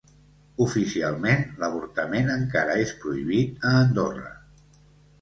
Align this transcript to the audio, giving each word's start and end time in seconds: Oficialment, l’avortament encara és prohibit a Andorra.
Oficialment, 0.63 1.43
l’avortament 1.65 2.33
encara 2.39 2.81
és 2.87 2.97
prohibit 3.07 3.71
a 3.75 3.79
Andorra. 3.87 4.39